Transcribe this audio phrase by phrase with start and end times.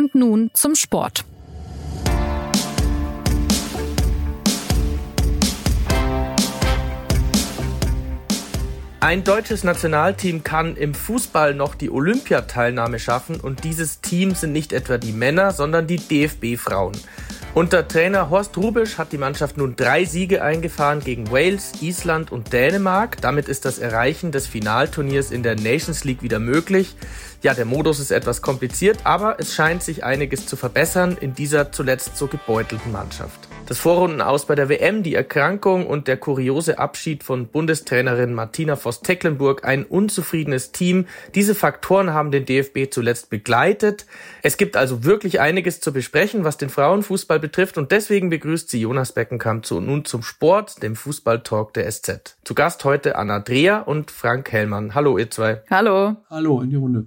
[0.00, 1.26] Und nun zum Sport.
[9.00, 14.72] Ein deutsches Nationalteam kann im Fußball noch die Olympiateilnahme schaffen und dieses Team sind nicht
[14.72, 16.96] etwa die Männer, sondern die DFB-Frauen.
[17.52, 22.52] Unter Trainer Horst Rubisch hat die Mannschaft nun drei Siege eingefahren gegen Wales, Island und
[22.52, 23.20] Dänemark.
[23.20, 26.94] Damit ist das Erreichen des Finalturniers in der Nations League wieder möglich.
[27.42, 31.72] Ja, der Modus ist etwas kompliziert, aber es scheint sich einiges zu verbessern in dieser
[31.72, 33.49] zuletzt so gebeutelten Mannschaft.
[33.70, 38.74] Das Vorrunden aus bei der WM, die Erkrankung und der kuriose Abschied von Bundestrainerin Martina
[38.74, 41.06] Voss-Tecklenburg, ein unzufriedenes Team.
[41.36, 44.06] Diese Faktoren haben den DFB zuletzt begleitet.
[44.42, 48.80] Es gibt also wirklich einiges zu besprechen, was den Frauenfußball betrifft und deswegen begrüßt sie
[48.80, 52.38] Jonas Beckenkamp zu nun zum Sport, dem Fußballtalk der SZ.
[52.42, 54.96] Zu Gast heute Anna Dreher und Frank Hellmann.
[54.96, 55.62] Hallo ihr zwei.
[55.70, 56.16] Hallo.
[56.28, 57.06] Hallo in die Runde.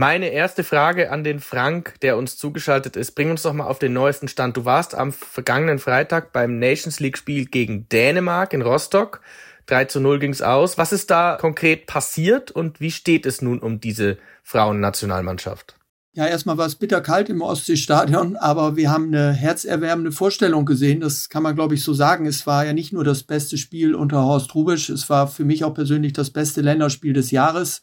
[0.00, 3.14] Meine erste Frage an den Frank, der uns zugeschaltet ist.
[3.14, 4.56] Bring uns doch mal auf den neuesten Stand.
[4.56, 9.20] Du warst am vergangenen Freitag beim Nations League Spiel gegen Dänemark in Rostock.
[9.66, 10.78] 3 zu 0 ging's aus.
[10.78, 15.76] Was ist da konkret passiert und wie steht es nun um diese Frauennationalmannschaft?
[16.14, 21.00] Ja, erstmal war es bitterkalt im Ostseestadion, aber wir haben eine herzerwärmende Vorstellung gesehen.
[21.00, 22.24] Das kann man, glaube ich, so sagen.
[22.24, 25.62] Es war ja nicht nur das beste Spiel unter Horst Rubisch, es war für mich
[25.62, 27.82] auch persönlich das beste Länderspiel des Jahres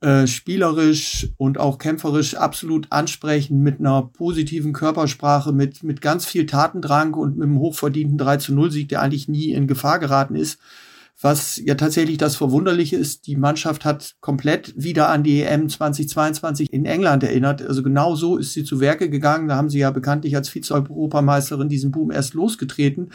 [0.00, 6.46] äh, spielerisch und auch kämpferisch absolut ansprechend mit einer positiven Körpersprache, mit, mit ganz viel
[6.46, 10.36] Tatendrang und mit einem hochverdienten 3 zu 0 Sieg, der eigentlich nie in Gefahr geraten
[10.36, 10.60] ist.
[11.20, 16.72] Was ja tatsächlich das Verwunderliche ist, die Mannschaft hat komplett wieder an die EM 2022
[16.72, 17.60] in England erinnert.
[17.60, 19.48] Also genau so ist sie zu Werke gegangen.
[19.48, 23.10] Da haben sie ja bekanntlich als Vize-Europameisterin diesen Boom erst losgetreten.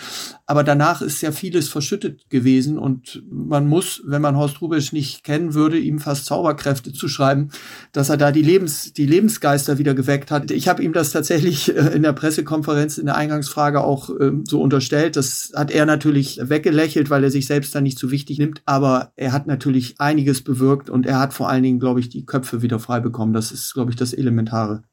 [0.45, 5.23] Aber danach ist ja vieles verschüttet gewesen und man muss, wenn man Horst Rubisch nicht
[5.23, 7.51] kennen würde, ihm fast Zauberkräfte zuschreiben,
[7.93, 10.51] dass er da die Lebens, die Lebensgeister wieder geweckt hat.
[10.51, 14.61] Ich habe ihm das tatsächlich äh, in der Pressekonferenz in der Eingangsfrage auch ähm, so
[14.61, 15.15] unterstellt.
[15.15, 18.61] Das hat er natürlich weggelächelt, weil er sich selbst dann nicht nicht so wichtig nimmt,
[18.65, 22.25] aber er hat natürlich einiges bewirkt und er hat vor allen Dingen, glaube ich, die
[22.25, 23.33] Köpfe wieder frei bekommen.
[23.33, 24.83] Das ist, glaube ich, das Elementare.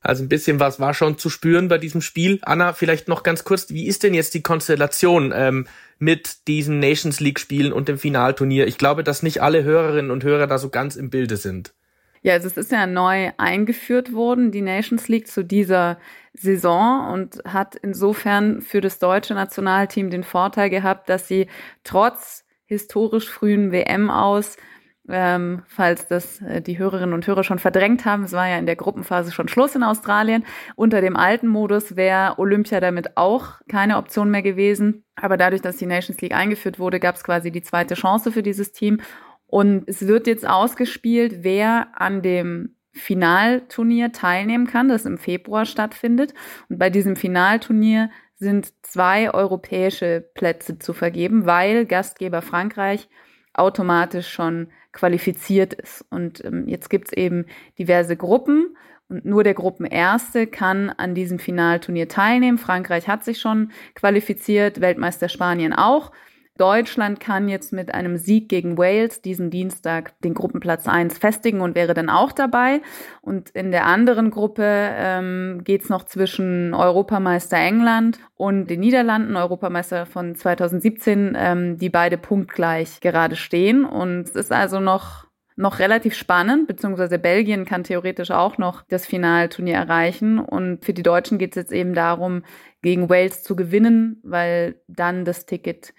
[0.00, 2.38] Also ein bisschen was war schon zu spüren bei diesem Spiel.
[2.42, 5.66] Anna, vielleicht noch ganz kurz, wie ist denn jetzt die Konstellation ähm,
[5.98, 8.66] mit diesen Nations League Spielen und dem Finalturnier?
[8.66, 11.72] Ich glaube, dass nicht alle Hörerinnen und Hörer da so ganz im Bilde sind.
[12.20, 15.98] Ja, also es ist ja neu eingeführt worden, die Nations League zu dieser
[16.34, 21.48] Saison und hat insofern für das deutsche Nationalteam den Vorteil gehabt, dass sie
[21.84, 24.56] trotz historisch frühen WM aus
[25.08, 28.24] ähm, falls das äh, die Hörerinnen und Hörer schon verdrängt haben.
[28.24, 30.44] Es war ja in der Gruppenphase schon Schluss in Australien.
[30.76, 35.04] Unter dem alten Modus wäre Olympia damit auch keine Option mehr gewesen.
[35.14, 38.42] Aber dadurch, dass die Nations League eingeführt wurde, gab es quasi die zweite Chance für
[38.42, 39.00] dieses Team.
[39.46, 46.32] Und es wird jetzt ausgespielt, wer an dem Finalturnier teilnehmen kann, das im Februar stattfindet.
[46.68, 53.08] Und bei diesem Finalturnier sind zwei europäische Plätze zu vergeben, weil Gastgeber Frankreich
[53.52, 56.04] automatisch schon qualifiziert ist.
[56.10, 57.46] Und ähm, jetzt gibt's eben
[57.78, 58.76] diverse Gruppen
[59.08, 62.58] und nur der Gruppenerste kann an diesem Finalturnier teilnehmen.
[62.58, 66.12] Frankreich hat sich schon qualifiziert, Weltmeister Spanien auch.
[66.56, 71.74] Deutschland kann jetzt mit einem Sieg gegen Wales diesen Dienstag den Gruppenplatz 1 festigen und
[71.74, 72.80] wäre dann auch dabei.
[73.22, 79.36] Und in der anderen Gruppe ähm, geht es noch zwischen Europameister England und den Niederlanden,
[79.36, 83.84] Europameister von 2017, ähm, die beide punktgleich gerade stehen.
[83.84, 85.24] Und es ist also noch
[85.56, 90.40] noch relativ spannend, beziehungsweise Belgien kann theoretisch auch noch das Finalturnier erreichen.
[90.40, 92.42] Und für die Deutschen geht es jetzt eben darum,
[92.82, 95.94] gegen Wales zu gewinnen, weil dann das Ticket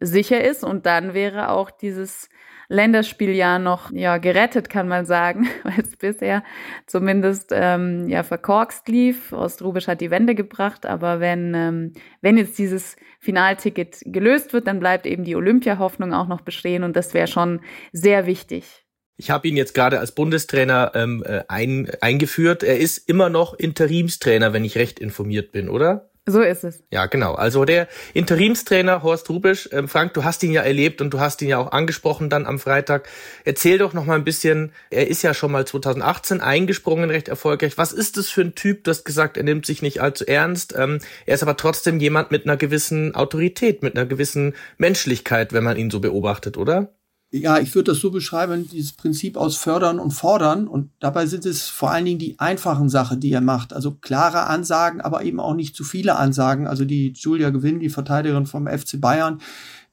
[0.00, 2.28] sicher ist und dann wäre auch dieses
[2.68, 6.42] Länderspieljahr noch ja gerettet, kann man sagen, weil es bisher
[6.86, 9.32] zumindest ähm, ja verkorkst lief.
[9.32, 14.78] Ostrubisch hat die Wende gebracht, aber wenn ähm, wenn jetzt dieses Finalticket gelöst wird, dann
[14.80, 17.60] bleibt eben die Olympia-Hoffnung auch noch bestehen und das wäre schon
[17.92, 18.86] sehr wichtig.
[19.16, 22.62] Ich habe ihn jetzt gerade als Bundestrainer ähm, äh, ein, eingeführt.
[22.62, 26.09] Er ist immer noch Interimstrainer, wenn ich recht informiert bin, oder?
[26.26, 26.82] So ist es.
[26.90, 27.34] Ja, genau.
[27.34, 31.40] Also der Interimstrainer Horst Rubisch, ähm, Frank, du hast ihn ja erlebt und du hast
[31.42, 33.08] ihn ja auch angesprochen dann am Freitag.
[33.44, 37.78] Erzähl doch noch mal ein bisschen, er ist ja schon mal 2018 eingesprungen, recht erfolgreich.
[37.78, 38.84] Was ist das für ein Typ?
[38.84, 40.74] Du hast gesagt, er nimmt sich nicht allzu ernst.
[40.76, 45.64] Ähm, er ist aber trotzdem jemand mit einer gewissen Autorität, mit einer gewissen Menschlichkeit, wenn
[45.64, 46.92] man ihn so beobachtet, oder?
[47.32, 50.66] Ja, ich würde das so beschreiben, dieses Prinzip aus Fördern und Fordern.
[50.66, 53.72] Und dabei sind es vor allen Dingen die einfachen Sachen, die er macht.
[53.72, 56.66] Also klare Ansagen, aber eben auch nicht zu viele Ansagen.
[56.66, 59.40] Also die Julia Gewinn, die Verteidigerin vom FC Bayern,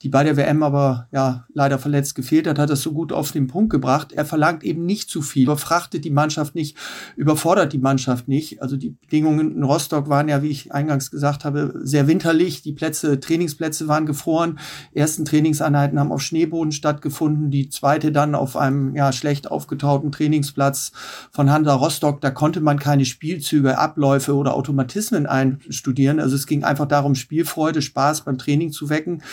[0.03, 3.31] die bei der WM aber ja leider verletzt gefehlt hat, hat das so gut auf
[3.31, 4.11] den Punkt gebracht.
[4.11, 6.77] Er verlangt eben nicht zu viel, überfrachtet die Mannschaft nicht,
[7.15, 8.61] überfordert die Mannschaft nicht.
[8.61, 12.61] Also die Bedingungen in Rostock waren ja, wie ich eingangs gesagt habe, sehr winterlich.
[12.61, 14.59] Die Plätze, Trainingsplätze waren gefroren.
[14.93, 17.49] Ersten Trainingseinheiten haben auf Schneeboden stattgefunden.
[17.49, 20.91] Die zweite dann auf einem ja schlecht aufgetauten Trainingsplatz
[21.31, 22.21] von Hansa Rostock.
[22.21, 26.19] Da konnte man keine Spielzüge, Abläufe oder Automatismen einstudieren.
[26.19, 29.23] Also es ging einfach darum, Spielfreude, Spaß beim Training zu wecken,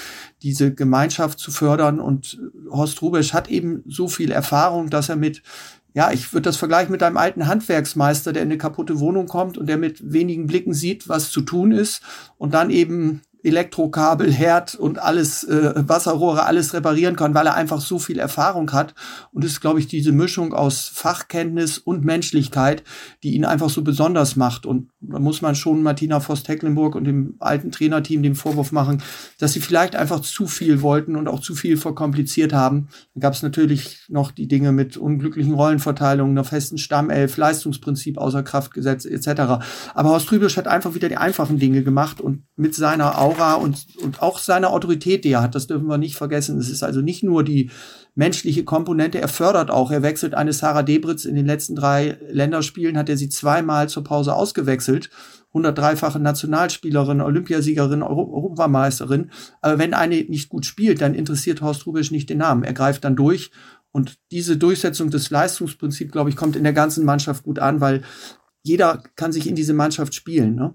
[0.45, 1.99] diese Gemeinschaft zu fördern.
[1.99, 2.39] Und
[2.71, 5.43] Horst Rubesch hat eben so viel Erfahrung, dass er mit
[5.97, 9.57] ja, ich würde das vergleichen mit einem alten Handwerksmeister, der in eine kaputte Wohnung kommt
[9.57, 12.03] und der mit wenigen Blicken sieht, was zu tun ist
[12.37, 17.81] und dann eben Elektrokabel, Herd und alles, äh, Wasserrohre, alles reparieren kann, weil er einfach
[17.81, 18.95] so viel Erfahrung hat.
[19.33, 22.83] Und es ist, glaube ich, diese Mischung aus Fachkenntnis und Menschlichkeit,
[23.23, 24.65] die ihn einfach so besonders macht.
[24.65, 29.03] Und da muss man schon Martina Voss-Tecklenburg und dem alten Trainerteam den Vorwurf machen,
[29.39, 32.89] dass sie vielleicht einfach zu viel wollten und auch zu viel verkompliziert haben.
[33.15, 38.43] Dann gab es natürlich noch die Dinge mit unglücklichen Rollenverteilungen, einer festen Stammelf, Leistungsprinzip außer
[38.43, 39.29] Kraft gesetzt etc.
[39.95, 43.55] Aber Horst Trübisch hat einfach wieder die einfachen Dinge gemacht und mit seiner Augen Aura
[43.55, 45.55] und, und auch seine Autorität, die er hat.
[45.55, 46.59] Das dürfen wir nicht vergessen.
[46.59, 47.71] Es ist also nicht nur die
[48.15, 49.21] menschliche Komponente.
[49.21, 49.91] Er fördert auch.
[49.91, 54.05] Er wechselt eine Sarah Debritz in den letzten drei Länderspielen, hat er sie zweimal zur
[54.05, 55.11] Pause ausgewechselt.
[55.53, 59.31] 103-fache Nationalspielerin, Olympiasiegerin, Europameisterin.
[59.61, 62.65] Aber wenn eine nicht gut spielt, dann interessiert Horst Rubisch nicht den Namen.
[62.65, 63.51] Er greift dann durch.
[63.93, 68.03] Und diese Durchsetzung des Leistungsprinzips, glaube ich, kommt in der ganzen Mannschaft gut an, weil
[68.65, 70.57] jeder kann sich in diese Mannschaft spielen.
[70.57, 70.75] Ne?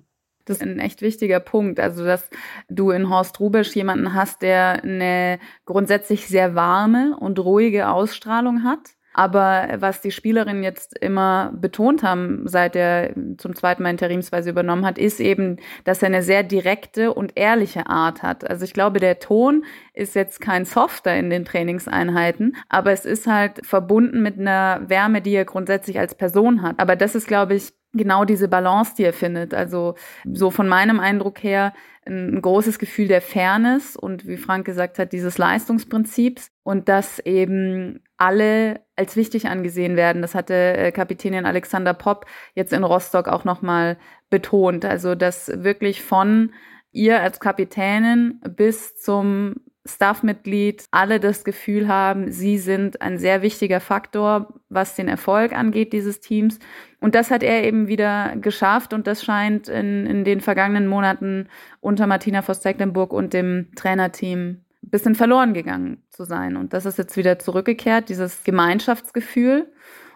[0.50, 1.80] Das ist ein echt wichtiger Punkt.
[1.80, 2.30] Also, dass
[2.70, 8.80] du in Horst Rubisch jemanden hast, der eine grundsätzlich sehr warme und ruhige Ausstrahlung hat.
[9.14, 14.86] Aber was die Spielerinnen jetzt immer betont haben, seit er zum zweiten Mal interimsweise übernommen
[14.86, 18.50] hat, ist eben, dass er eine sehr direkte und ehrliche Art hat.
[18.50, 23.26] Also ich glaube, der Ton ist jetzt kein softer in den Trainingseinheiten, aber es ist
[23.28, 26.80] halt verbunden mit einer Wärme, die er grundsätzlich als Person hat.
[26.80, 29.54] Aber das ist, glaube ich, genau diese Balance, die er findet.
[29.54, 29.96] Also
[30.32, 31.74] so von meinem Eindruck her
[32.06, 38.02] ein großes Gefühl der Fairness und wie Frank gesagt hat, dieses Leistungsprinzips und dass eben
[38.18, 40.22] alle als wichtig angesehen werden.
[40.22, 42.26] Das hatte äh, Kapitänin Alexander Popp
[42.56, 43.98] jetzt in Rostock auch nochmal
[44.30, 44.86] betont.
[44.86, 46.54] Also dass wirklich von
[46.92, 49.56] ihr als Kapitänin bis zum
[49.86, 55.94] Staffmitglied alle das Gefühl haben, sie sind ein sehr wichtiger Faktor, was den Erfolg angeht
[55.94, 56.60] dieses Teams.
[57.00, 61.48] Und das hat er eben wieder geschafft und das scheint in, in den vergangenen Monaten
[61.80, 66.58] unter Martina Voss-Tecklenburg und dem Trainerteam ein bisschen verloren gegangen zu sein.
[66.58, 69.72] Und das ist jetzt wieder zurückgekehrt, dieses Gemeinschaftsgefühl.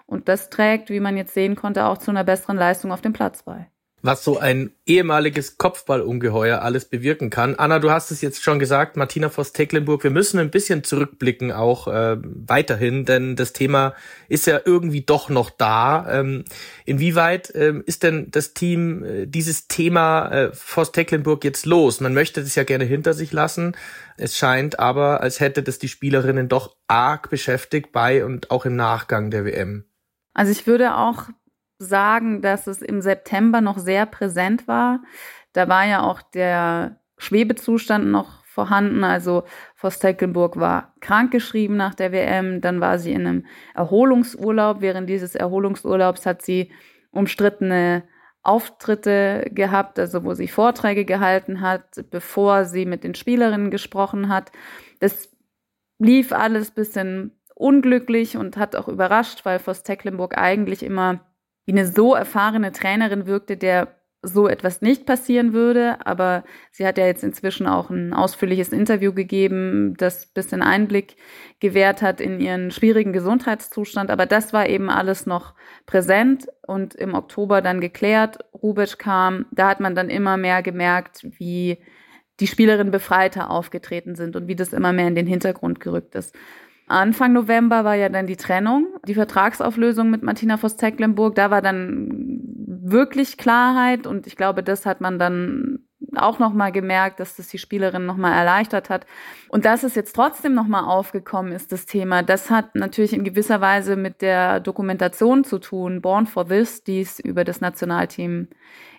[0.06, 3.14] Und das trägt, wie man jetzt sehen konnte, auch zu einer besseren Leistung auf dem
[3.14, 3.68] Platz bei
[4.04, 7.56] was so ein ehemaliges Kopfballungeheuer alles bewirken kann.
[7.56, 11.88] Anna, du hast es jetzt schon gesagt, Martina Voss-Tecklenburg, wir müssen ein bisschen zurückblicken auch
[11.88, 13.94] äh, weiterhin, denn das Thema
[14.28, 16.20] ist ja irgendwie doch noch da.
[16.20, 16.44] Ähm,
[16.84, 22.02] inwieweit ähm, ist denn das Team äh, dieses Thema äh, Voss-Tecklenburg jetzt los?
[22.02, 23.74] Man möchte das ja gerne hinter sich lassen.
[24.18, 28.76] Es scheint aber, als hätte das die Spielerinnen doch arg beschäftigt bei und auch im
[28.76, 29.86] Nachgang der WM.
[30.34, 31.30] Also ich würde auch
[31.80, 35.02] sagen, dass es im September noch sehr präsent war.
[35.54, 39.04] Da war ja auch der Schwebezustand noch vorhanden.
[39.04, 39.44] Also
[39.76, 42.62] Voss Tecklenburg war krankgeschrieben nach der WM.
[42.62, 44.82] Dann war sie in einem Erholungsurlaub.
[44.82, 46.72] Während dieses Erholungsurlaubs hat sie
[47.12, 48.04] umstrittene
[48.44, 54.52] Auftritte gehabt, also wo sie Vorträge gehalten hat, bevor sie mit den Spielerinnen gesprochen hat.
[55.00, 55.30] Das
[55.98, 61.22] lief alles bisschen unglücklich und hat auch überrascht, weil Voss Tecklenburg eigentlich immer
[61.66, 65.98] wie eine so erfahrene Trainerin wirkte, der so etwas nicht passieren würde.
[66.06, 71.18] Aber sie hat ja jetzt inzwischen auch ein ausführliches Interview gegeben, das ein bisschen Einblick
[71.60, 74.10] gewährt hat in ihren schwierigen Gesundheitszustand.
[74.10, 75.54] Aber das war eben alles noch
[75.86, 78.40] präsent und im Oktober dann geklärt.
[78.54, 81.78] Rubic kam, da hat man dann immer mehr gemerkt, wie
[82.40, 86.34] die Spielerinnen befreiter aufgetreten sind und wie das immer mehr in den Hintergrund gerückt ist.
[86.94, 91.36] Anfang November war ja dann die Trennung, die Vertragsauflösung mit Martina Voss-Tecklenburg.
[91.36, 92.40] Da war dann
[92.86, 95.80] wirklich Klarheit und ich glaube, das hat man dann
[96.16, 99.06] auch nochmal gemerkt, dass das die Spielerin nochmal erleichtert hat.
[99.50, 103.62] Und dass es jetzt trotzdem nochmal aufgekommen ist, das Thema, das hat natürlich in gewisser
[103.62, 108.50] Weise mit der Dokumentation zu tun, Born for This, die es über das Nationalteam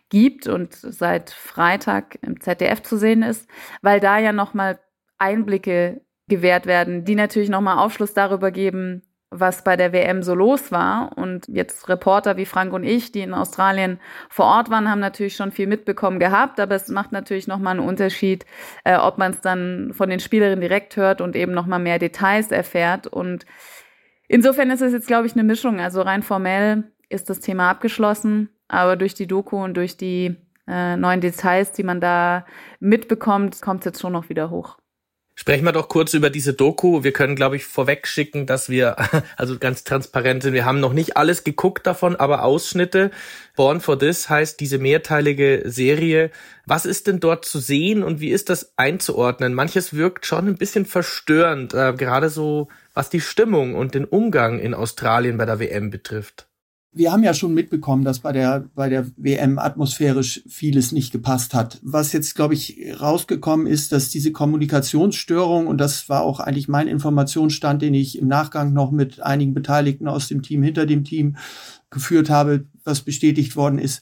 [0.08, 3.48] gibt und seit Freitag im ZDF zu sehen ist,
[3.82, 4.78] weil da ja nochmal
[5.18, 10.71] Einblicke gewährt werden, die natürlich nochmal Aufschluss darüber geben, was bei der WM so los
[10.71, 11.16] war.
[11.16, 15.37] Und jetzt Reporter wie Frank und ich, die in Australien vor Ort waren, haben natürlich
[15.37, 16.61] schon viel mitbekommen gehabt.
[16.61, 18.47] Aber es macht natürlich nochmal einen Unterschied,
[18.85, 22.52] äh, ob man es dann von den Spielerinnen direkt hört und eben nochmal mehr Details
[22.52, 23.07] erfährt.
[23.07, 23.45] Und
[24.28, 25.81] insofern ist es jetzt, glaube ich, eine Mischung.
[25.81, 28.50] Also rein formell ist das Thema abgeschlossen.
[28.69, 32.47] Aber durch die Doku und durch die äh, neuen Details, die man da
[32.81, 34.78] mitbekommt, kommt es jetzt schon noch wieder hoch.
[35.36, 37.02] Sprechen wir doch kurz über diese Doku.
[37.02, 38.96] Wir können, glaube ich, vorweg schicken, dass wir
[39.36, 40.54] also ganz transparent sind.
[40.54, 43.10] Wir haben noch nicht alles geguckt davon, aber Ausschnitte.
[43.56, 46.30] Born for This heißt diese mehrteilige Serie.
[46.66, 49.54] Was ist denn dort zu sehen und wie ist das einzuordnen?
[49.54, 54.60] Manches wirkt schon ein bisschen verstörend, äh, gerade so was die Stimmung und den Umgang
[54.60, 56.46] in Australien bei der WM betrifft
[56.94, 61.52] wir haben ja schon mitbekommen, dass bei der, bei der WM atmosphärisch vieles nicht gepasst
[61.52, 61.80] hat.
[61.82, 66.86] Was jetzt, glaube ich, rausgekommen ist, dass diese Kommunikationsstörung, und das war auch eigentlich mein
[66.86, 71.36] Informationsstand, den ich im Nachgang noch mit einigen Beteiligten aus dem Team, hinter dem Team
[71.90, 74.00] geführt habe, was bestätigt worden ist,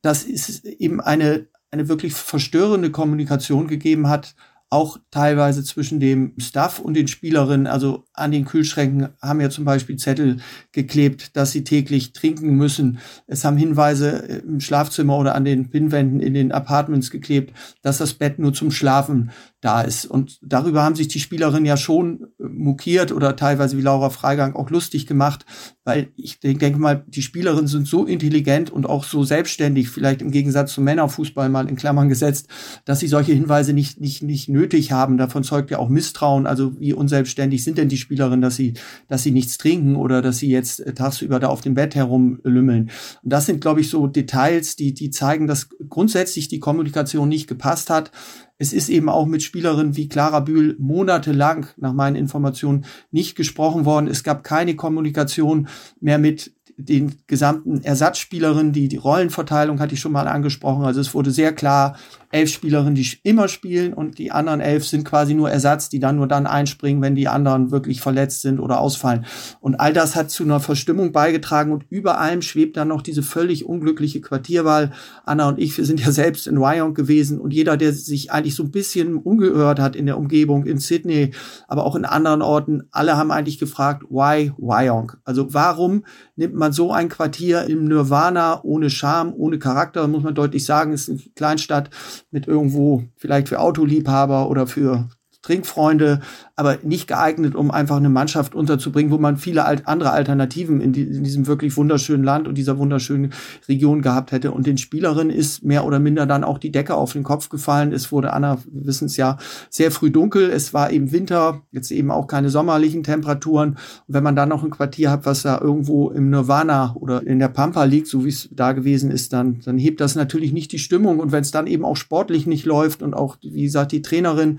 [0.00, 4.36] dass es eben eine, eine wirklich verstörende Kommunikation gegeben hat,
[4.70, 7.66] auch teilweise zwischen dem Staff und den Spielerinnen.
[7.66, 10.38] Also an den Kühlschränken haben ja zum Beispiel Zettel
[10.72, 12.98] geklebt, dass sie täglich trinken müssen.
[13.26, 14.08] Es haben Hinweise
[14.46, 18.70] im Schlafzimmer oder an den Pinnwänden in den Apartments geklebt, dass das Bett nur zum
[18.70, 20.06] Schlafen da ist.
[20.06, 24.54] Und darüber haben sich die Spielerinnen ja schon äh, mokiert oder teilweise wie Laura Freigang
[24.54, 25.44] auch lustig gemacht,
[25.84, 30.30] weil ich denke mal, die Spielerinnen sind so intelligent und auch so selbstständig, vielleicht im
[30.30, 32.46] Gegensatz zum Männerfußball mal in Klammern gesetzt,
[32.84, 35.16] dass sie solche Hinweise nicht, nicht, nicht nötig haben.
[35.16, 36.46] Davon zeugt ja auch Misstrauen.
[36.46, 38.74] Also wie unselbstständig sind denn die Spielerinnen, dass sie,
[39.08, 42.90] dass sie nichts trinken oder dass sie jetzt äh, tagsüber da auf dem Bett herumlümmeln.
[43.22, 47.48] Und das sind, glaube ich, so Details, die, die zeigen, dass grundsätzlich die Kommunikation nicht
[47.48, 48.10] gepasst hat.
[48.58, 53.84] Es ist eben auch mit Spielerinnen wie Clara Bühl monatelang nach meinen Informationen nicht gesprochen
[53.84, 54.08] worden.
[54.08, 55.68] Es gab keine Kommunikation
[56.00, 58.72] mehr mit den gesamten Ersatzspielerinnen.
[58.72, 60.84] Die, die Rollenverteilung hatte ich schon mal angesprochen.
[60.84, 61.96] Also es wurde sehr klar
[62.30, 66.16] elf Spielerinnen, die immer spielen und die anderen elf sind quasi nur Ersatz, die dann
[66.16, 69.24] nur dann einspringen, wenn die anderen wirklich verletzt sind oder ausfallen.
[69.60, 73.22] Und all das hat zu einer Verstimmung beigetragen und über allem schwebt dann noch diese
[73.22, 74.92] völlig unglückliche Quartierwahl.
[75.24, 78.54] Anna und ich, wir sind ja selbst in Wyong gewesen und jeder, der sich eigentlich
[78.54, 81.32] so ein bisschen umgehört hat in der Umgebung, in Sydney,
[81.66, 85.12] aber auch in anderen Orten, alle haben eigentlich gefragt, why Wyong?
[85.24, 86.04] Also warum
[86.36, 90.92] nimmt man so ein Quartier im Nirvana ohne Charme, ohne Charakter, muss man deutlich sagen,
[90.92, 91.90] ist eine Kleinstadt,
[92.30, 95.08] mit irgendwo vielleicht für Autoliebhaber oder für
[95.48, 96.20] Trinkfreunde,
[96.56, 101.02] aber nicht geeignet, um einfach eine Mannschaft unterzubringen, wo man viele andere Alternativen in, die,
[101.04, 103.32] in, diesem wirklich wunderschönen Land und dieser wunderschönen
[103.66, 104.52] Region gehabt hätte.
[104.52, 107.92] Und den Spielerinnen ist mehr oder minder dann auch die Decke auf den Kopf gefallen.
[107.92, 109.38] Es wurde, Anna, wir wissen es ja,
[109.70, 110.50] sehr früh dunkel.
[110.50, 113.70] Es war eben Winter, jetzt eben auch keine sommerlichen Temperaturen.
[113.70, 113.78] Und
[114.14, 117.48] wenn man dann noch ein Quartier hat, was da irgendwo im Nirvana oder in der
[117.48, 120.78] Pampa liegt, so wie es da gewesen ist, dann, dann hebt das natürlich nicht die
[120.78, 121.20] Stimmung.
[121.20, 124.58] Und wenn es dann eben auch sportlich nicht läuft und auch, wie gesagt, die Trainerin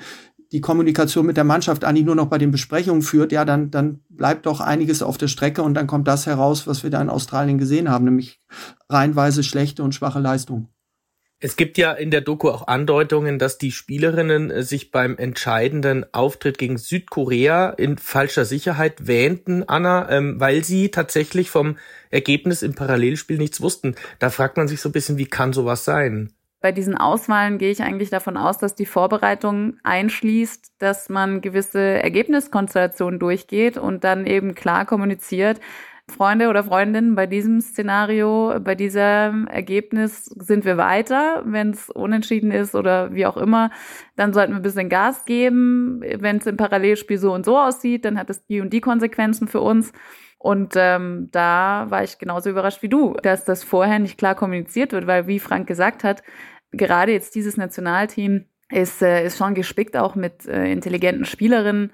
[0.52, 4.02] die Kommunikation mit der Mannschaft eigentlich nur noch bei den Besprechungen führt, ja, dann, dann
[4.10, 7.10] bleibt doch einiges auf der Strecke und dann kommt das heraus, was wir da in
[7.10, 8.42] Australien gesehen haben, nämlich
[8.90, 10.70] reihenweise schlechte und schwache Leistung.
[11.42, 16.06] Es gibt ja in der Doku auch Andeutungen, dass die Spielerinnen äh, sich beim entscheidenden
[16.14, 21.78] Auftritt gegen Südkorea in falscher Sicherheit wähnten, Anna, ähm, weil sie tatsächlich vom
[22.10, 23.96] Ergebnis im Parallelspiel nichts wussten.
[24.20, 26.34] Da fragt man sich so ein bisschen, wie kann sowas sein?
[26.62, 31.80] Bei diesen Auswahlen gehe ich eigentlich davon aus, dass die Vorbereitung einschließt, dass man gewisse
[31.80, 35.62] Ergebniskonstellationen durchgeht und dann eben klar kommuniziert,
[36.10, 41.44] Freunde oder Freundinnen, bei diesem Szenario, bei diesem Ergebnis sind wir weiter.
[41.46, 43.72] Wenn es unentschieden ist oder wie auch immer,
[44.16, 46.02] dann sollten wir ein bisschen Gas geben.
[46.02, 49.48] Wenn es im Parallelspiel so und so aussieht, dann hat es die und die Konsequenzen
[49.48, 49.94] für uns.
[50.40, 54.94] Und ähm, da war ich genauso überrascht wie du, dass das vorher nicht klar kommuniziert
[54.94, 56.24] wird, weil wie Frank gesagt hat,
[56.72, 61.92] gerade jetzt dieses Nationalteam ist, äh, ist schon gespickt auch mit äh, intelligenten Spielerinnen.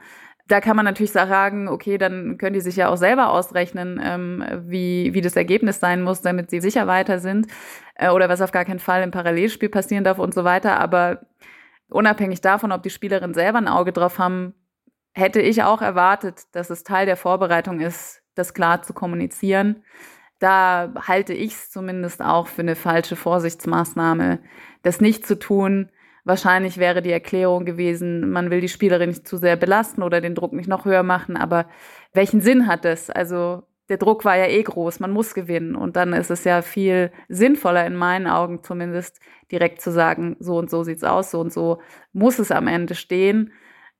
[0.48, 4.46] Da kann man natürlich sagen, okay, dann können die sich ja auch selber ausrechnen, ähm,
[4.68, 7.48] wie, wie das Ergebnis sein muss, damit sie sicher weiter sind
[7.96, 10.80] äh, oder was auf gar keinen Fall im Parallelspiel passieren darf und so weiter.
[10.80, 11.22] Aber
[11.90, 14.54] unabhängig davon, ob die Spielerinnen selber ein Auge drauf haben,
[15.14, 19.84] hätte ich auch erwartet, dass es Teil der Vorbereitung ist, das klar zu kommunizieren.
[20.40, 24.40] Da halte ich es zumindest auch für eine falsche Vorsichtsmaßnahme,
[24.84, 25.90] das nicht zu tun.
[26.26, 30.36] Wahrscheinlich wäre die Erklärung gewesen, man will die Spielerin nicht zu sehr belasten oder den
[30.36, 31.38] Druck nicht noch höher machen.
[31.38, 31.68] Aber
[32.14, 33.10] welchen Sinn hat das?
[33.10, 35.76] Also der Druck war ja eh groß, man muss gewinnen.
[35.76, 39.20] Und dann ist es ja viel sinnvoller, in meinen Augen zumindest,
[39.52, 41.80] direkt zu sagen, so und so sieht's aus, so und so
[42.12, 43.52] muss es am Ende stehen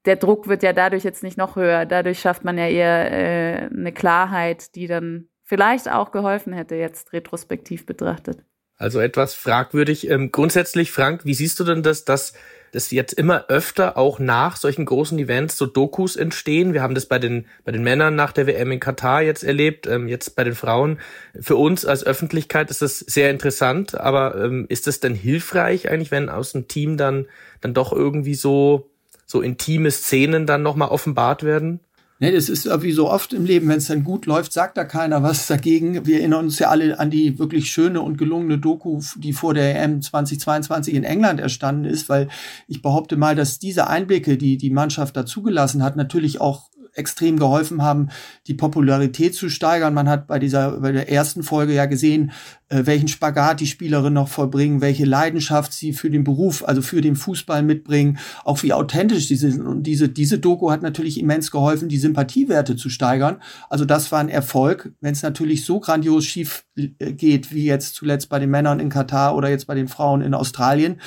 [0.06, 1.86] der Druck wird ja dadurch jetzt nicht noch höher.
[1.86, 7.14] Dadurch schafft man ja eher äh, eine Klarheit, die dann vielleicht auch geholfen hätte, jetzt
[7.14, 8.44] retrospektiv betrachtet.
[8.78, 10.10] Also etwas fragwürdig.
[10.10, 12.34] Ähm, grundsätzlich, Frank, wie siehst du denn das, dass
[12.76, 16.74] dass jetzt immer öfter auch nach solchen großen Events so Dokus entstehen.
[16.74, 19.88] Wir haben das bei den, bei den Männern nach der WM in Katar jetzt erlebt,
[19.88, 21.00] ähm, jetzt bei den Frauen.
[21.40, 26.12] Für uns als Öffentlichkeit ist das sehr interessant, aber ähm, ist das denn hilfreich eigentlich,
[26.12, 27.28] wenn aus dem Team dann,
[27.62, 28.92] dann doch irgendwie so,
[29.26, 31.80] so intime Szenen dann nochmal offenbart werden?
[32.20, 34.86] Nee, das ist wie so oft im Leben, wenn es dann gut läuft, sagt da
[34.86, 36.06] keiner was dagegen.
[36.06, 39.76] Wir erinnern uns ja alle an die wirklich schöne und gelungene Doku, die vor der
[39.84, 42.30] EM 2022 in England erstanden ist, weil
[42.70, 47.38] ich behaupte mal, dass diese Einblicke, die die Mannschaft da zugelassen hat, natürlich auch extrem
[47.38, 48.10] geholfen haben,
[48.48, 49.94] die Popularität zu steigern.
[49.94, 52.32] Man hat bei dieser, bei der ersten Folge ja gesehen,
[52.70, 57.02] äh, welchen Spagat die Spielerinnen noch vollbringen, welche Leidenschaft sie für den Beruf, also für
[57.02, 59.62] den Fußball mitbringen, auch wie authentisch sie sind.
[59.62, 63.42] Und diese, diese Doku hat natürlich immens geholfen, die Sympathiewerte zu steigern.
[63.70, 64.94] Also das war ein Erfolg.
[65.00, 68.90] Wenn es natürlich so grandios schief äh, geht, wie jetzt zuletzt bei den Männern in
[68.90, 71.00] Katar oder jetzt bei den Frauen in Australien,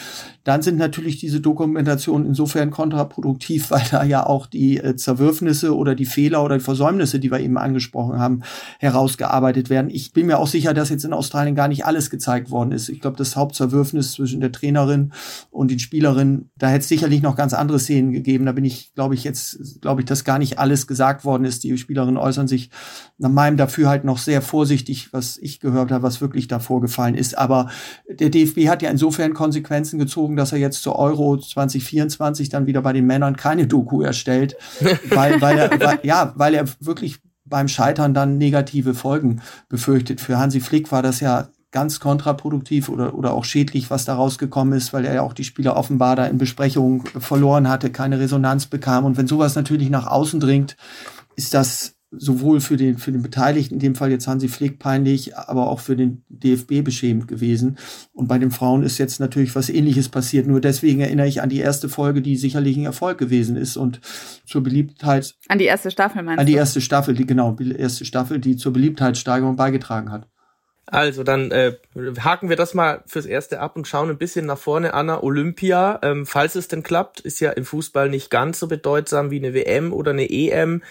[0.49, 5.95] dann sind natürlich diese Dokumentationen insofern kontraproduktiv, weil da ja auch die äh, Zerwürfnisse oder
[5.95, 8.41] die Fehler oder die Versäumnisse, die wir eben angesprochen haben,
[8.79, 9.91] herausgearbeitet werden.
[9.91, 12.89] Ich bin mir auch sicher, dass jetzt in Australien gar nicht alles gezeigt worden ist.
[12.89, 15.13] Ich glaube, das Hauptzerwürfnis zwischen der Trainerin
[15.51, 18.47] und den Spielerinnen, da hätte es sicherlich noch ganz andere Szenen gegeben.
[18.47, 21.63] Da bin ich, glaube ich, jetzt, glaube ich, dass gar nicht alles gesagt worden ist.
[21.63, 22.71] Die Spielerinnen äußern sich
[23.19, 27.37] nach meinem Dafürhalt noch sehr vorsichtig, was ich gehört habe, was wirklich da vorgefallen ist.
[27.37, 27.69] Aber
[28.09, 32.81] der DFB hat ja insofern Konsequenzen gezogen, dass er jetzt zur Euro 2024 dann wieder
[32.81, 34.57] bei den Männern keine Doku erstellt,
[35.11, 40.21] weil, weil er, weil, ja, weil er wirklich beim Scheitern dann negative Folgen befürchtet.
[40.21, 44.75] Für Hansi Flick war das ja ganz kontraproduktiv oder, oder auch schädlich, was da rausgekommen
[44.75, 48.67] ist, weil er ja auch die Spieler offenbar da in Besprechungen verloren hatte, keine Resonanz
[48.67, 49.05] bekam.
[49.05, 50.77] Und wenn sowas natürlich nach außen dringt,
[51.37, 55.37] ist das sowohl für den, für den Beteiligten, in dem Fall jetzt Hansi Flick peinlich,
[55.37, 57.77] aber auch für den DFB beschämend gewesen.
[58.15, 60.47] Und bei den Frauen ist jetzt natürlich was ähnliches passiert.
[60.47, 64.01] Nur deswegen erinnere ich an die erste Folge, die sicherlich ein Erfolg gewesen ist und
[64.47, 65.35] zur Beliebtheit.
[65.49, 66.41] An die erste Staffel meinst du?
[66.41, 70.27] An die erste Staffel, die, genau, die erste Staffel, die zur Beliebtheitssteigerung beigetragen hat.
[70.91, 71.75] Also dann äh,
[72.21, 74.95] haken wir das mal fürs Erste ab und schauen ein bisschen nach vorne.
[74.95, 79.31] Anna, Olympia, ähm, falls es denn klappt, ist ja im Fußball nicht ganz so bedeutsam
[79.31, 80.83] wie eine WM oder eine EM.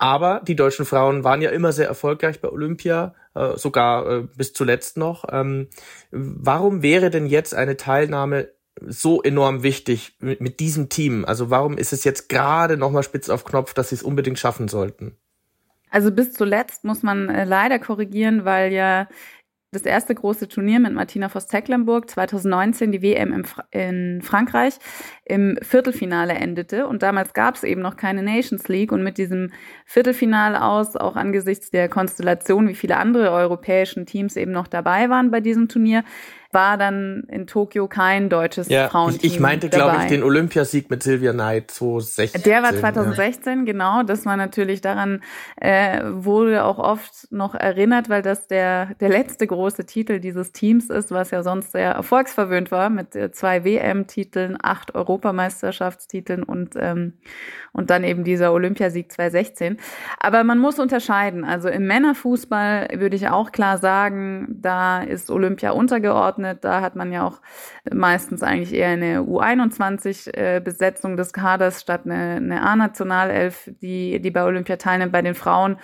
[0.00, 4.54] Aber die deutschen Frauen waren ja immer sehr erfolgreich bei Olympia, äh, sogar äh, bis
[4.54, 5.26] zuletzt noch.
[5.30, 5.68] Ähm,
[6.10, 8.48] warum wäre denn jetzt eine Teilnahme
[8.80, 11.26] so enorm wichtig mit, diesem Team?
[11.26, 14.68] Also warum ist es jetzt gerade nochmal spitz auf Knopf, dass sie es unbedingt schaffen
[14.68, 15.18] sollten?
[15.90, 19.06] Also bis zuletzt muss man äh, leider korrigieren, weil ja
[19.72, 24.74] das erste große Turnier mit Martina Voss-Tecklenburg 2019, die WM in Frankreich,
[25.24, 26.88] im Viertelfinale endete.
[26.88, 28.90] Und damals gab es eben noch keine Nations League.
[28.90, 29.52] Und mit diesem
[29.86, 35.30] Viertelfinale aus, auch angesichts der Konstellation, wie viele andere europäischen Teams eben noch dabei waren
[35.30, 36.02] bei diesem Turnier,
[36.52, 39.20] war dann in Tokio kein deutsches ja, Frauenteam.
[39.22, 42.42] Ich, ich meinte, glaube ich, den Olympiasieg mit Silvia Knight 2016.
[42.42, 43.64] Der war 2016, ja.
[43.64, 44.02] genau.
[44.02, 45.22] Das war natürlich daran,
[45.60, 50.90] äh, wurde auch oft noch erinnert, weil das der, der letzte große Titel dieses Teams
[50.90, 57.12] ist, was ja sonst sehr erfolgsverwöhnt war, mit äh, zwei WM-Titeln, acht Europameisterschaftstiteln und, ähm,
[57.72, 59.76] und dann eben dieser Olympiasieg 2016.
[60.18, 61.44] Aber man muss unterscheiden.
[61.44, 66.64] Also im Männerfußball würde ich auch klar sagen, da ist Olympia untergeordnet zugeordnet.
[66.64, 67.40] Da hat man ja auch
[67.92, 74.76] meistens eigentlich eher eine U21-Besetzung des Kaders statt eine, eine A-Nationalelf, die, die bei Olympia
[74.76, 75.12] teilnimmt.
[75.12, 75.76] Bei den Frauen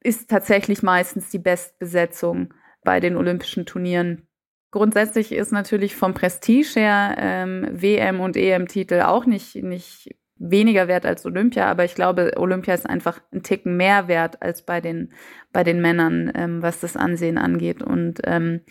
[0.00, 2.52] ist tatsächlich meistens die Bestbesetzung
[2.84, 4.26] bei den olympischen Turnieren.
[4.70, 11.06] Grundsätzlich ist natürlich vom Prestige her ähm, WM- und EM-Titel auch nicht, nicht weniger wert
[11.06, 15.12] als Olympia, aber ich glaube, Olympia ist einfach ein Ticken mehr wert als bei den,
[15.52, 17.84] bei den Männern, ähm, was das Ansehen angeht.
[17.84, 18.62] Und ähm,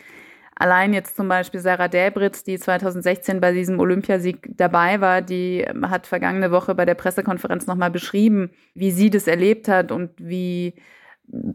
[0.56, 6.08] Allein jetzt zum Beispiel Sarah Delbritz, die 2016 bei diesem Olympiasieg dabei war, die hat
[6.08, 10.76] vergangene Woche bei der Pressekonferenz nochmal beschrieben, wie sie das erlebt hat und wie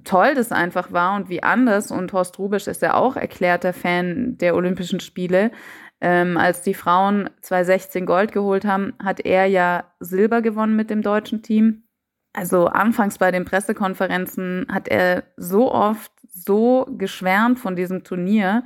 [0.04, 1.90] toll das einfach war und wie anders.
[1.90, 5.52] Und Horst Rubisch ist ja auch erklärter Fan der Olympischen Spiele.
[6.00, 11.02] Ähm, als die Frauen 2016 Gold geholt haben, hat er ja Silber gewonnen mit dem
[11.02, 11.84] deutschen Team.
[12.32, 16.12] Also anfangs bei den Pressekonferenzen hat er so oft
[16.44, 18.64] so geschwärmt von diesem Turnier,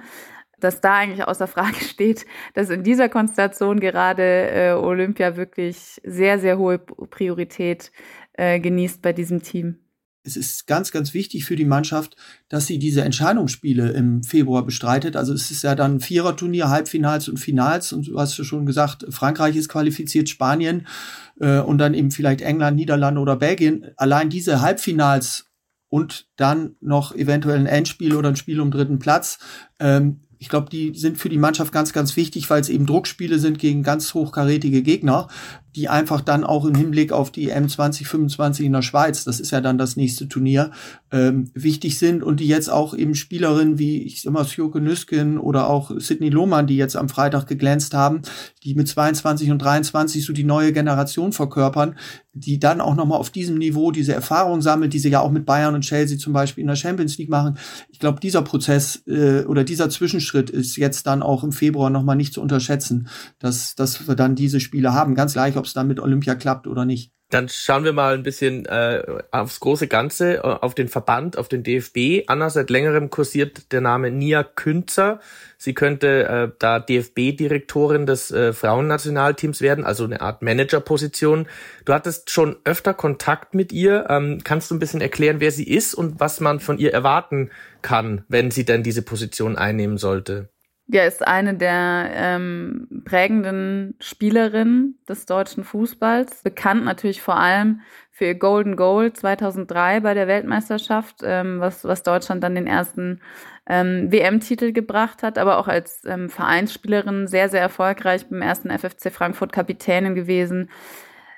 [0.63, 6.39] dass da eigentlich außer Frage steht, dass in dieser Konstellation gerade äh, Olympia wirklich sehr,
[6.39, 7.93] sehr hohe Priorität
[8.35, 9.79] äh, genießt bei diesem Team.
[10.25, 12.17] es ist ganz, ganz wichtig für die Mannschaft,
[12.49, 15.17] dass sie diese Entscheidungsspiele im Februar bestreitet.
[15.17, 17.93] Also es ist ja dann Viererturnier, Halbfinals und Finals.
[17.93, 20.87] Und du hast ja schon gesagt, Frankreich ist qualifiziert, Spanien
[21.41, 23.91] äh, und dann eben vielleicht England, Niederlande oder Belgien.
[23.97, 25.52] Allein diese Halbfinals
[25.93, 29.39] und dann noch eventuell ein Endspiel oder ein Spiel um dritten Platz.
[29.79, 33.39] Ähm, ich glaube, die sind für die Mannschaft ganz, ganz wichtig, weil es eben Druckspiele
[33.39, 35.29] sind gegen ganz hochkarätige Gegner
[35.75, 39.61] die einfach dann auch im Hinblick auf die M2025 in der Schweiz, das ist ja
[39.61, 40.71] dann das nächste Turnier,
[41.11, 45.39] ähm, wichtig sind und die jetzt auch eben Spielerinnen wie, ich sag mal, Sjoke Nüsken
[45.39, 48.23] oder auch Sidney Lohmann, die jetzt am Freitag geglänzt haben,
[48.65, 51.97] die mit 22 und 23 so die neue Generation verkörpern,
[52.35, 55.45] die dann auch nochmal auf diesem Niveau diese Erfahrung sammelt, die sie ja auch mit
[55.45, 57.59] Bayern und Chelsea zum Beispiel in der Champions League machen.
[57.91, 62.17] Ich glaube, dieser Prozess äh, oder dieser Zwischenschritt ist jetzt dann auch im Februar nochmal
[62.17, 63.09] nicht zu unterschätzen,
[63.39, 65.15] dass, dass wir dann diese Spiele haben.
[65.15, 67.13] Ganz gleich, ob es dann mit Olympia klappt oder nicht.
[67.31, 71.49] Dann schauen wir mal ein bisschen äh, aufs große Ganze, äh, auf den Verband, auf
[71.49, 72.25] den DFB.
[72.27, 75.21] Anna, seit längerem kursiert der Name Nia Künzer.
[75.57, 81.47] Sie könnte äh, da DFB-Direktorin des äh, Frauennationalteams werden, also eine Art Managerposition.
[81.85, 84.07] Du hattest schon öfter Kontakt mit ihr.
[84.11, 87.51] Ähm, kannst du ein bisschen erklären, wer sie ist und was man von ihr erwarten
[87.83, 90.52] kann, wenn sie denn diese Position einnehmen sollte?
[90.93, 96.43] Ja, ist eine der ähm, prägenden Spielerinnen des deutschen Fußballs.
[96.43, 102.03] Bekannt natürlich vor allem für ihr Golden Goal 2003 bei der Weltmeisterschaft, ähm, was, was
[102.03, 103.23] Deutschland dann den ersten
[103.67, 109.11] ähm, WM-Titel gebracht hat, aber auch als ähm, Vereinsspielerin sehr, sehr erfolgreich beim ersten FFC
[109.11, 110.69] Frankfurt Kapitänin gewesen.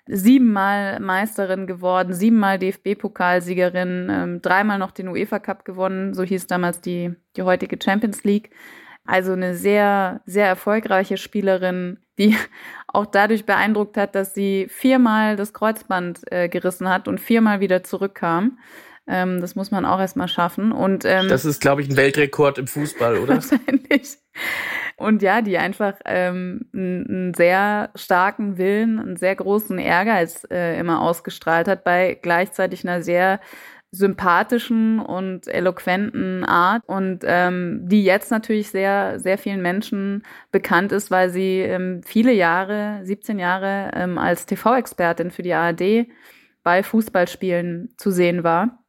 [0.09, 6.81] Siebenmal Meisterin geworden, siebenmal DFB-Pokalsiegerin, ähm, dreimal noch den UEFA Cup gewonnen, so hieß damals
[6.81, 8.51] die, die heutige Champions League.
[9.05, 12.37] Also eine sehr, sehr erfolgreiche Spielerin, die
[12.89, 17.83] auch dadurch beeindruckt hat, dass sie viermal das Kreuzband äh, gerissen hat und viermal wieder
[17.83, 18.59] zurückkam.
[19.07, 20.73] Ähm, das muss man auch erstmal schaffen.
[20.73, 23.35] Und, ähm, das ist, glaube ich, ein Weltrekord im Fußball, oder?
[23.35, 24.17] Wahrscheinlich.
[24.97, 31.03] Und ja, die einfach ähm, einen sehr starken Willen, einen sehr großen Ehrgeiz äh, immer
[31.03, 33.41] ausgestrahlt hat, bei gleichzeitig einer sehr
[33.95, 41.11] sympathischen und eloquenten Art und ähm, die jetzt natürlich sehr, sehr vielen Menschen bekannt ist,
[41.11, 46.09] weil sie ähm, viele Jahre, 17 Jahre ähm, als TV-Expertin für die ARD
[46.65, 48.85] bei Fußballspielen zu sehen war.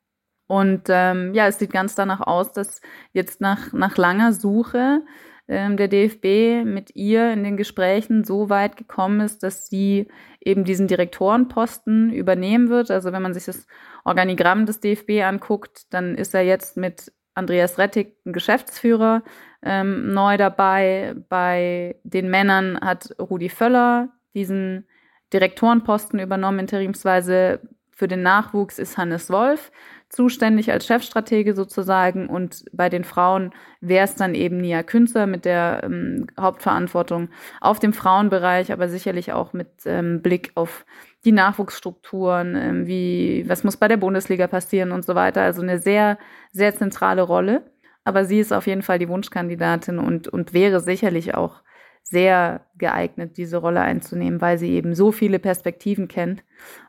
[0.47, 2.81] Und ähm, ja, es sieht ganz danach aus, dass
[3.13, 5.01] jetzt nach, nach langer Suche
[5.47, 10.07] ähm, der DFB mit ihr in den Gesprächen so weit gekommen ist, dass sie
[10.41, 12.91] eben diesen Direktorenposten übernehmen wird.
[12.91, 13.67] Also wenn man sich das
[14.03, 19.23] Organigramm des DFB anguckt, dann ist er jetzt mit Andreas Rettig ein Geschäftsführer
[19.61, 21.15] ähm, neu dabei.
[21.29, 24.87] Bei den Männern hat Rudi Völler diesen
[25.33, 27.59] Direktorenposten übernommen, interimsweise
[27.91, 29.71] für den Nachwuchs ist Hannes Wolf
[30.09, 35.45] zuständig als Chefstratege sozusagen und bei den Frauen wäre es dann eben Nia Künzer mit
[35.45, 40.85] der ähm, Hauptverantwortung auf dem Frauenbereich, aber sicherlich auch mit ähm, Blick auf
[41.25, 45.41] die Nachwuchsstrukturen, ähm, wie was muss bei der Bundesliga passieren und so weiter.
[45.41, 46.17] Also eine sehr,
[46.51, 47.63] sehr zentrale Rolle.
[48.03, 51.63] Aber sie ist auf jeden Fall die Wunschkandidatin und, und wäre sicherlich auch
[52.03, 56.43] sehr geeignet, diese Rolle einzunehmen, weil sie eben so viele Perspektiven kennt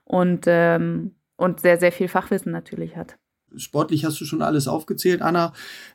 [0.05, 3.17] und ähm, und sehr, sehr viel Fachwissen natürlich hat.
[3.55, 5.53] Sportlich hast du schon alles aufgezählt, Anna.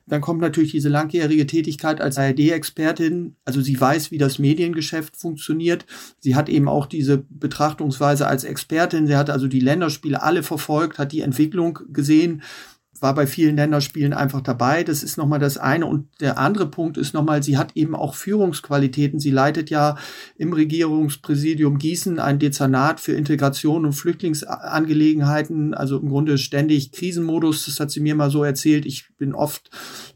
[0.07, 3.35] Dann kommt natürlich diese langjährige Tätigkeit als ARD-Expertin.
[3.45, 5.85] Also sie weiß, wie das Mediengeschäft funktioniert.
[6.19, 9.05] Sie hat eben auch diese Betrachtungsweise als Expertin.
[9.05, 12.41] Sie hat also die Länderspiele alle verfolgt, hat die Entwicklung gesehen
[13.01, 14.83] war bei vielen Länderspielen einfach dabei.
[14.83, 15.87] Das ist nochmal das eine.
[15.87, 19.19] Und der andere Punkt ist nochmal, sie hat eben auch Führungsqualitäten.
[19.19, 19.97] Sie leitet ja
[20.37, 27.65] im Regierungspräsidium Gießen ein Dezernat für Integration und Flüchtlingsangelegenheiten, also im Grunde ständig Krisenmodus.
[27.65, 28.85] Das hat sie mir mal so erzählt.
[28.85, 29.71] Ich bin oft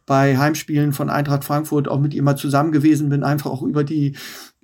[0.06, 3.84] bei Heimspielen von Eintracht Frankfurt auch mit ihr mal zusammen gewesen, bin einfach auch über
[3.84, 4.16] die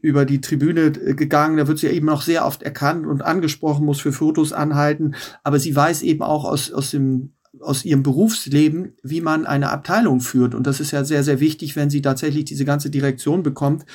[0.03, 1.57] über die Tribüne gegangen.
[1.57, 5.13] Da wird sie ja eben noch sehr oft erkannt und angesprochen, muss für Fotos anhalten.
[5.43, 10.21] Aber sie weiß eben auch aus, aus dem aus ihrem Berufsleben, wie man eine Abteilung
[10.21, 10.55] führt.
[10.55, 13.85] Und das ist ja sehr, sehr wichtig, wenn sie tatsächlich diese ganze Direktion bekommt.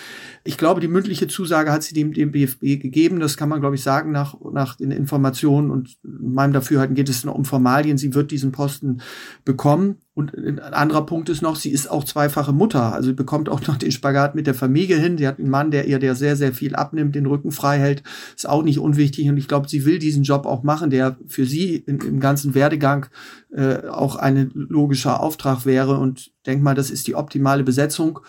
[0.45, 3.19] Ich glaube, die mündliche Zusage hat sie dem, dem BFB gegeben.
[3.19, 7.25] Das kann man, glaube ich, sagen nach, nach den Informationen und meinem Dafürhalten geht es
[7.25, 7.97] noch um Formalien.
[7.97, 9.01] Sie wird diesen Posten
[9.45, 9.97] bekommen.
[10.17, 12.95] Und ein anderer Punkt ist noch, sie ist auch zweifache Mutter.
[12.95, 15.19] Also sie bekommt auch noch den Spagat mit der Familie hin.
[15.19, 18.03] Sie hat einen Mann, der ihr der sehr, sehr viel abnimmt, den Rücken frei hält.
[18.35, 19.29] Ist auch nicht unwichtig.
[19.29, 22.55] Und ich glaube, sie will diesen Job auch machen, der für sie in, im ganzen
[22.55, 23.09] Werdegang
[23.53, 25.99] äh, auch ein logischer Auftrag wäre.
[25.99, 28.21] Und denk mal, das ist die optimale Besetzung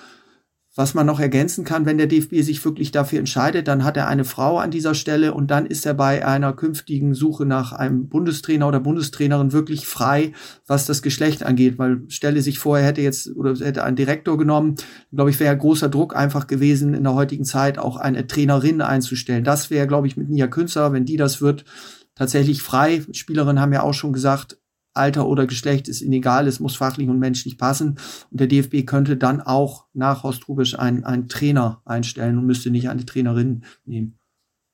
[0.77, 4.07] was man noch ergänzen kann, wenn der DFB sich wirklich dafür entscheidet, dann hat er
[4.07, 8.07] eine Frau an dieser Stelle und dann ist er bei einer künftigen Suche nach einem
[8.07, 10.33] Bundestrainer oder Bundestrainerin wirklich frei,
[10.67, 14.37] was das Geschlecht angeht, weil stelle sich vor, er hätte jetzt oder hätte einen Direktor
[14.37, 14.75] genommen,
[15.11, 19.43] glaube ich, wäre großer Druck einfach gewesen, in der heutigen Zeit auch eine Trainerin einzustellen.
[19.43, 21.65] Das wäre, glaube ich, mit Nia Künzer, wenn die das wird,
[22.13, 23.01] tatsächlich frei.
[23.13, 24.59] Spielerinnen haben ja auch schon gesagt,
[24.97, 27.97] Alter oder Geschlecht ist egal, es muss fachlich und menschlich passen.
[28.31, 32.69] Und der DFB könnte dann auch nach Horst Rubisch einen, einen Trainer einstellen und müsste
[32.69, 34.17] nicht eine Trainerin nehmen.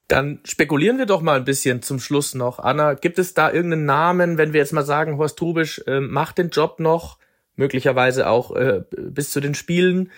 [0.08, 2.60] Dann spekulieren wir doch mal ein bisschen zum Schluss noch.
[2.60, 6.38] Anna, gibt es da irgendeinen Namen, wenn wir jetzt mal sagen, Horst Rubisch äh, macht
[6.38, 7.20] den Job noch,
[7.56, 10.12] möglicherweise auch äh, bis zu den Spielen?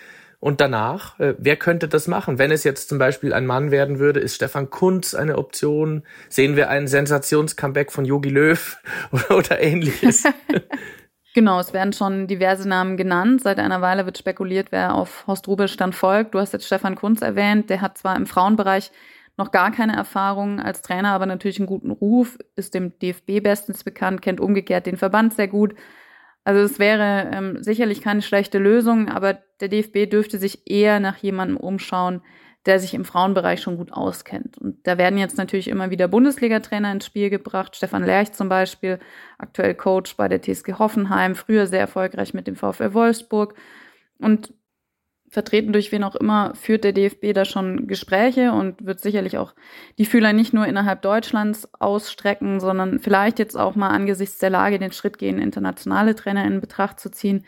[0.46, 2.38] Und danach, äh, wer könnte das machen?
[2.38, 6.04] Wenn es jetzt zum Beispiel ein Mann werden würde, ist Stefan Kunz eine Option?
[6.28, 8.78] Sehen wir einen Sensations-Comeback von Yogi Löw
[9.10, 10.22] oder, oder ähnliches?
[11.34, 13.42] Genau, es werden schon diverse Namen genannt.
[13.42, 16.32] Seit einer Weile wird spekuliert, wer auf Horst Rubisch dann folgt.
[16.34, 17.68] Du hast jetzt Stefan Kunz erwähnt.
[17.68, 18.90] Der hat zwar im Frauenbereich
[19.36, 23.84] noch gar keine Erfahrung als Trainer, aber natürlich einen guten Ruf, ist dem DFB bestens
[23.84, 25.74] bekannt, kennt umgekehrt den Verband sehr gut,
[26.46, 31.16] also es wäre ähm, sicherlich keine schlechte Lösung, aber der DFB dürfte sich eher nach
[31.16, 32.22] jemandem umschauen,
[32.66, 34.56] der sich im Frauenbereich schon gut auskennt.
[34.56, 37.74] Und da werden jetzt natürlich immer wieder Bundesliga-Trainer ins Spiel gebracht.
[37.74, 39.00] Stefan Lerch zum Beispiel,
[39.38, 43.54] aktuell Coach bei der TSG Hoffenheim, früher sehr erfolgreich mit dem VfL Wolfsburg.
[44.20, 44.54] Und
[45.28, 49.54] vertreten durch wen auch immer, führt der DFB da schon Gespräche und wird sicherlich auch
[49.98, 54.78] die Fühler nicht nur innerhalb Deutschlands ausstrecken, sondern vielleicht jetzt auch mal angesichts der Lage
[54.78, 57.44] den Schritt gehen, internationale Trainer in Betracht zu ziehen.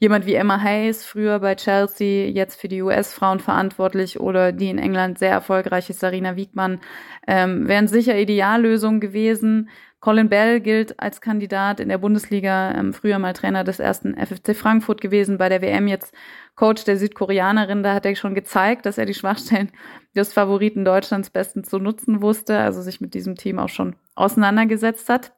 [0.00, 4.78] Jemand wie Emma Hayes, früher bei Chelsea, jetzt für die US-Frauen verantwortlich oder die in
[4.78, 6.80] England sehr erfolgreiche Sarina Wiegmann,
[7.26, 9.70] ähm, wären sicher Ideallösungen gewesen.
[10.04, 14.54] Colin Bell gilt als Kandidat in der Bundesliga, ähm, früher mal Trainer des ersten FFC
[14.54, 16.12] Frankfurt gewesen, bei der WM jetzt
[16.56, 19.72] Coach der Südkoreanerin, da hat er schon gezeigt, dass er die Schwachstellen
[20.14, 25.08] des Favoriten Deutschlands bestens zu nutzen wusste, also sich mit diesem Team auch schon auseinandergesetzt
[25.08, 25.32] hat.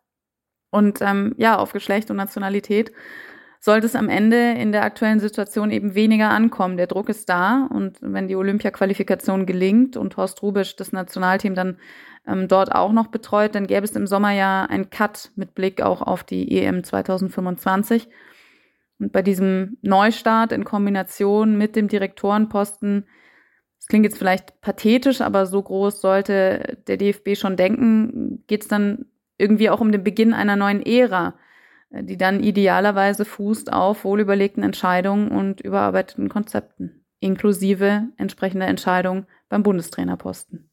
[0.71, 2.91] Und ähm, ja, auf Geschlecht und Nationalität
[3.61, 6.77] sollte es am Ende in der aktuellen Situation eben weniger ankommen.
[6.77, 11.79] Der Druck ist da und wenn die Olympia-Qualifikation gelingt und Horst Rubisch das Nationalteam dann
[12.27, 15.81] ähm, dort auch noch betreut, dann gäbe es im Sommer ja ein Cut mit Blick
[15.81, 18.09] auch auf die EM 2025.
[18.99, 23.07] Und bei diesem Neustart in Kombination mit dem Direktorenposten,
[23.79, 28.69] das klingt jetzt vielleicht pathetisch, aber so groß sollte der DFB schon denken, geht es
[28.69, 29.07] dann
[29.39, 31.35] irgendwie auch um den Beginn einer neuen Ära,
[31.91, 40.71] die dann idealerweise fußt auf wohlüberlegten Entscheidungen und überarbeiteten Konzepten, inklusive entsprechender Entscheidungen beim Bundestrainerposten.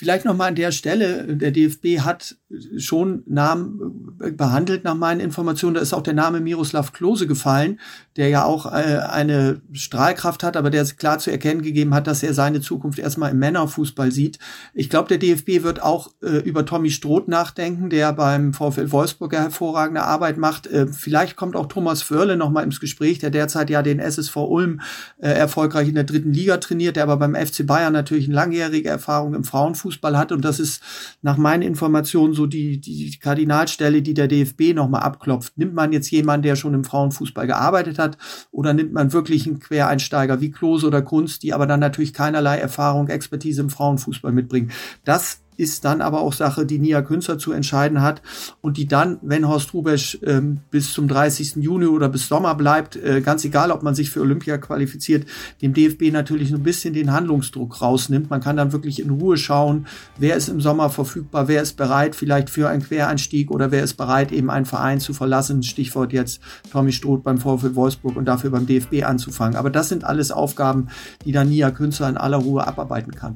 [0.00, 2.36] Vielleicht noch mal an der Stelle, der DFB hat
[2.78, 5.74] schon Namen äh, behandelt nach meinen Informationen.
[5.74, 7.78] Da ist auch der Name Miroslav Klose gefallen,
[8.16, 12.22] der ja auch äh, eine Strahlkraft hat, aber der klar zu erkennen gegeben hat, dass
[12.22, 14.38] er seine Zukunft erstmal im Männerfußball sieht.
[14.72, 19.34] Ich glaube, der DFB wird auch äh, über Tommy Stroth nachdenken, der beim VfL Wolfsburg
[19.34, 20.66] hervorragende Arbeit macht.
[20.66, 24.36] Äh, vielleicht kommt auch Thomas Förle noch mal ins Gespräch, der derzeit ja den SSV
[24.36, 24.80] Ulm
[25.18, 28.88] äh, erfolgreich in der dritten Liga trainiert, der aber beim FC Bayern natürlich eine langjährige
[28.88, 30.32] Erfahrung im Frauenfußball Fußball hat.
[30.32, 30.82] Und das ist
[31.22, 35.58] nach meinen Informationen so die, die Kardinalstelle, die der DFB nochmal abklopft.
[35.58, 38.16] Nimmt man jetzt jemanden, der schon im Frauenfußball gearbeitet hat,
[38.52, 42.58] oder nimmt man wirklich einen Quereinsteiger wie Klose oder Kunst, die aber dann natürlich keinerlei
[42.58, 44.70] Erfahrung, Expertise im Frauenfußball mitbringen?
[45.04, 48.22] Das ist dann aber auch Sache, die Nia Künzer zu entscheiden hat
[48.62, 51.56] und die dann, wenn Horst Rubesch ähm, bis zum 30.
[51.56, 55.26] Juni oder bis Sommer bleibt, äh, ganz egal, ob man sich für Olympia qualifiziert,
[55.60, 58.30] dem DFB natürlich so ein bisschen den Handlungsdruck rausnimmt.
[58.30, 62.16] Man kann dann wirklich in Ruhe schauen, wer ist im Sommer verfügbar, wer ist bereit
[62.16, 65.62] vielleicht für einen Quereinstieg oder wer ist bereit, eben einen Verein zu verlassen.
[65.62, 66.40] Stichwort jetzt
[66.72, 69.56] Tommy Stroth beim VfL Wolfsburg und dafür beim DFB anzufangen.
[69.56, 70.88] Aber das sind alles Aufgaben,
[71.26, 73.34] die dann Nia Künzer in aller Ruhe abarbeiten kann.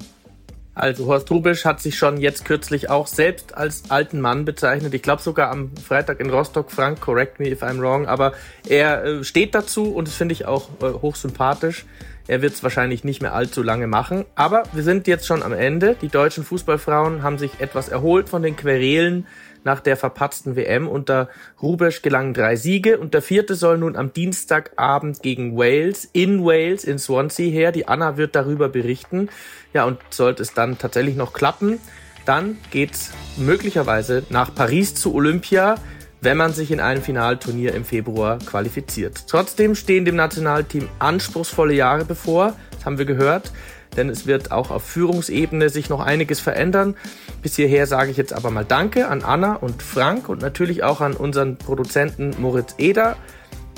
[0.74, 4.92] Also Horst Rubisch hat sich schon jetzt kürzlich auch selbst als alten Mann bezeichnet.
[4.92, 8.32] Ich glaube sogar am Freitag in Rostock, Frank, correct me if I'm wrong, aber
[8.68, 11.84] er äh, steht dazu und das finde ich auch äh, hochsympathisch.
[12.26, 15.52] Er wird es wahrscheinlich nicht mehr allzu lange machen, aber wir sind jetzt schon am
[15.52, 15.94] Ende.
[16.00, 19.26] Die deutschen Fußballfrauen haben sich etwas erholt von den Querelen
[19.64, 20.86] nach der verpatzten WM.
[20.86, 21.28] Unter
[21.60, 26.84] Rubesch gelangen drei Siege und der vierte soll nun am Dienstagabend gegen Wales in Wales
[26.84, 27.72] in Swansea her.
[27.72, 29.28] Die Anna wird darüber berichten.
[29.72, 31.80] Ja, und sollte es dann tatsächlich noch klappen,
[32.24, 35.74] dann geht's möglicherweise nach Paris zu Olympia,
[36.20, 39.24] wenn man sich in ein Finalturnier im Februar qualifiziert.
[39.28, 43.52] Trotzdem stehen dem Nationalteam anspruchsvolle Jahre bevor, das haben wir gehört
[43.96, 46.96] denn es wird auch auf Führungsebene sich noch einiges verändern.
[47.42, 51.00] Bis hierher sage ich jetzt aber mal Danke an Anna und Frank und natürlich auch
[51.00, 53.16] an unseren Produzenten Moritz Eder.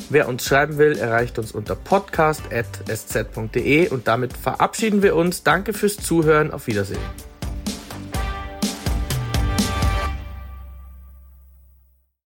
[0.08, 5.42] Wer uns schreiben will, erreicht uns unter podcast.sz.de und damit verabschieden wir uns.
[5.42, 6.52] Danke fürs Zuhören.
[6.52, 7.00] Auf Wiedersehen.